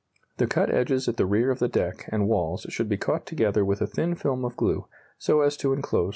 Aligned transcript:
The 0.37 0.47
cut 0.47 0.73
edges 0.73 1.07
at 1.07 1.17
the 1.17 1.27
rear 1.27 1.51
of 1.51 1.59
the 1.59 1.67
deck 1.67 2.09
and 2.11 2.27
walls 2.27 2.65
should 2.69 2.89
be 2.89 2.97
caught 2.97 3.27
together 3.27 3.63
with 3.63 3.81
a 3.81 3.85
thin 3.85 4.15
film 4.15 4.43
of 4.43 4.57
glue, 4.57 4.87
so 5.19 5.41
as 5.41 5.55
to 5.57 5.73
enclose 5.73 5.91
the 5.91 6.01
rear 6.01 6.07
threads. 6.07 6.09